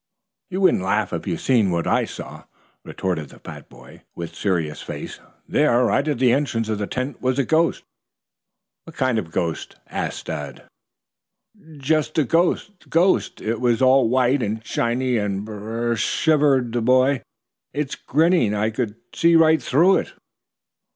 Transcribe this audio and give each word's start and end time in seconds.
"You 0.49 0.61
wouldn't 0.61 0.81
laugh 0.81 1.13
if 1.13 1.27
you'd 1.27 1.37
seen 1.41 1.69
what 1.69 1.85
I 1.85 2.05
saw" 2.05 2.45
retorted 2.83 3.29
the 3.29 3.37
fat 3.37 3.69
boy, 3.69 4.01
with 4.15 4.33
serious 4.33 4.81
face. 4.81 5.19
"There, 5.47 5.85
right 5.85 6.07
at 6.07 6.17
the 6.17 6.31
entrance 6.33 6.69
of 6.69 6.79
the 6.79 6.87
tent, 6.87 7.21
was 7.21 7.37
a 7.37 7.45
ghost!" 7.45 7.83
"What 8.85 8.95
kind 8.95 9.19
of 9.19 9.27
a 9.27 9.29
ghost?" 9.29 9.75
asked 9.85 10.25
Dad. 10.25 10.67
"Just 11.77 12.17
a 12.17 12.23
ghost 12.23 12.89
ghost. 12.89 13.41
It 13.41 13.61
was 13.61 13.79
all 13.79 14.09
white 14.09 14.41
and 14.41 14.65
shiny 14.65 15.17
and 15.17 15.45
br 15.45 15.53
r 15.53 15.59
r 15.59 15.87
r!" 15.89 15.95
shivered 15.95 16.71
the 16.73 16.81
boy. 16.81 17.21
"It 17.71 17.95
grinning. 18.07 18.55
I 18.55 18.71
could 18.71 18.95
see 19.13 19.35
right 19.35 19.61
through 19.61 19.97
it!" 19.97 20.13